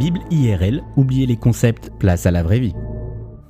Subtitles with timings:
[0.00, 2.74] Bible IRL, oubliez les concepts, place à la vraie vie.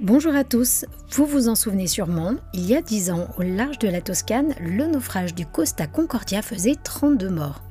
[0.00, 3.80] Bonjour à tous, vous vous en souvenez sûrement, il y a 10 ans, au large
[3.80, 7.62] de la Toscane, le naufrage du Costa Concordia faisait 32 morts.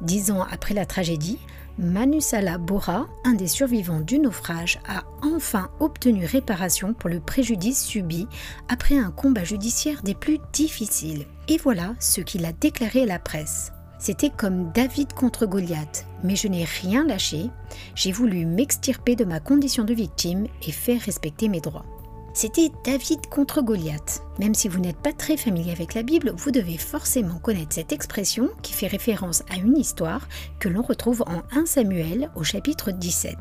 [0.00, 1.38] Dix ans après la tragédie,
[1.78, 8.26] Manusala Bora, un des survivants du naufrage, a enfin obtenu réparation pour le préjudice subi
[8.68, 11.24] après un combat judiciaire des plus difficiles.
[11.46, 13.70] Et voilà ce qu'il a déclaré à la presse.
[13.98, 17.50] C'était comme David contre Goliath, mais je n'ai rien lâché,
[17.96, 21.84] j'ai voulu m'extirper de ma condition de victime et faire respecter mes droits.
[22.32, 24.22] C'était David contre Goliath.
[24.38, 27.90] Même si vous n'êtes pas très familier avec la Bible, vous devez forcément connaître cette
[27.90, 30.28] expression qui fait référence à une histoire
[30.60, 33.36] que l'on retrouve en 1 Samuel au chapitre 17.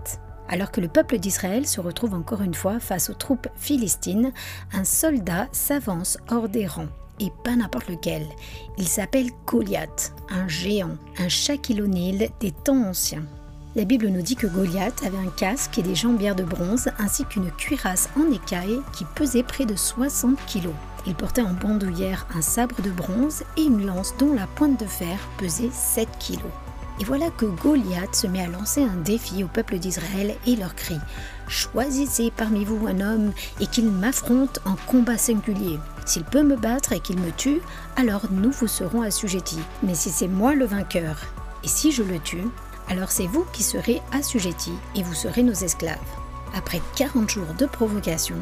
[0.49, 4.31] Alors que le peuple d'Israël se retrouve encore une fois face aux troupes philistines,
[4.73, 6.89] un soldat s'avance hors des rangs
[7.19, 8.25] et pas n'importe lequel.
[8.77, 11.83] Il s'appelle Goliath, un géant, un Shaquille
[12.39, 13.25] des temps anciens.
[13.75, 17.25] La Bible nous dit que Goliath avait un casque et des jambières de bronze ainsi
[17.25, 20.69] qu'une cuirasse en écaille qui pesait près de 60 kg.
[21.05, 24.85] Il portait en bandoulière un sabre de bronze et une lance dont la pointe de
[24.85, 26.39] fer pesait 7 kg.
[26.99, 30.73] Et voilà que Goliath se met à lancer un défi au peuple d'Israël et leur
[30.73, 30.99] crie
[31.47, 35.77] Choisissez parmi vous un homme et qu'il m'affronte en combat singulier.
[36.07, 37.59] S'il peut me battre et qu'il me tue,
[37.97, 39.59] alors nous vous serons assujettis.
[39.83, 41.19] Mais si c'est moi le vainqueur,
[41.65, 42.47] et si je le tue,
[42.87, 45.97] alors c'est vous qui serez assujettis et vous serez nos esclaves.
[46.55, 48.37] Après 40 jours de provocation,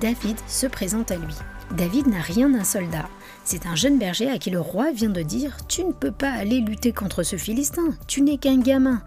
[0.00, 1.34] David se présente à lui.
[1.72, 3.08] David n'a rien d'un soldat.
[3.44, 6.30] C'est un jeune berger à qui le roi vient de dire Tu ne peux pas
[6.30, 9.02] aller lutter contre ce Philistin, tu n'es qu'un gamin.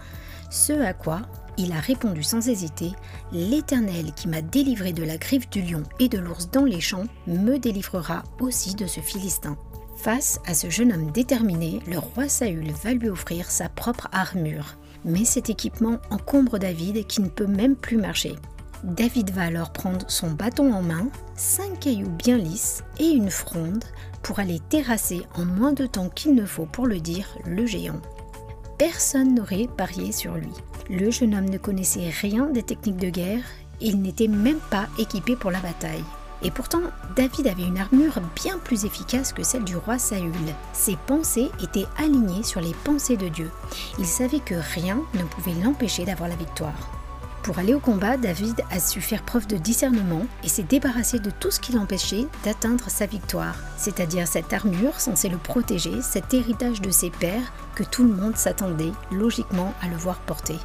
[0.49, 1.21] Ce à quoi
[1.57, 2.91] il a répondu sans hésiter
[3.31, 7.05] L'Éternel qui m'a délivré de la griffe du lion et de l'ours dans les champs
[7.27, 9.57] me délivrera aussi de ce Philistin.
[9.97, 14.77] Face à ce jeune homme déterminé, le roi Saül va lui offrir sa propre armure.
[15.05, 18.35] Mais cet équipement encombre David qui ne peut même plus marcher.
[18.83, 23.83] David va alors prendre son bâton en main, cinq cailloux bien lisses et une fronde
[24.23, 28.01] pour aller terrasser en moins de temps qu'il ne faut pour le dire le géant.
[28.77, 30.51] Personne n'aurait parié sur lui.
[30.95, 33.41] Le jeune homme ne connaissait rien des techniques de guerre,
[33.81, 36.03] il n'était même pas équipé pour la bataille.
[36.43, 36.81] Et pourtant,
[37.15, 40.31] David avait une armure bien plus efficace que celle du roi Saül.
[40.71, 43.49] Ses pensées étaient alignées sur les pensées de Dieu.
[43.97, 46.91] Il savait que rien ne pouvait l'empêcher d'avoir la victoire.
[47.41, 51.31] Pour aller au combat, David a su faire preuve de discernement et s'est débarrassé de
[51.31, 56.81] tout ce qui l'empêchait d'atteindre sa victoire, c'est-à-dire cette armure censée le protéger, cet héritage
[56.81, 60.59] de ses pères que tout le monde s'attendait logiquement à le voir porter.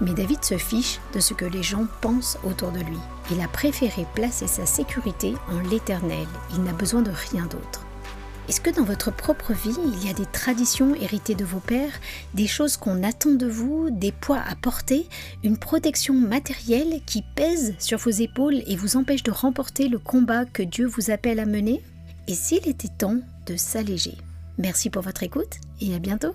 [0.00, 2.98] Mais David se fiche de ce que les gens pensent autour de lui.
[3.30, 6.26] Il a préféré placer sa sécurité en l'éternel.
[6.54, 7.84] Il n'a besoin de rien d'autre.
[8.46, 11.98] Est-ce que dans votre propre vie, il y a des traditions héritées de vos pères,
[12.34, 15.08] des choses qu'on attend de vous, des poids à porter,
[15.42, 20.44] une protection matérielle qui pèse sur vos épaules et vous empêche de remporter le combat
[20.44, 21.82] que Dieu vous appelle à mener?
[22.28, 23.16] Et s'il était temps
[23.46, 24.18] de s'alléger?
[24.58, 26.32] Merci pour votre écoute et à bientôt